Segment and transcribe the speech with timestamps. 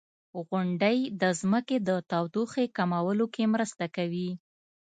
[0.47, 4.29] •غونډۍ د ځمکې د تودوخې کمولو کې مرسته کوي.